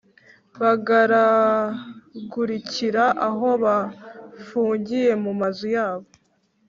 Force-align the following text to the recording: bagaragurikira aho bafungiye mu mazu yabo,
bagaragurikira 0.61 3.03
aho 3.29 3.49
bafungiye 3.63 5.11
mu 5.23 5.31
mazu 5.39 5.67
yabo, 5.75 6.07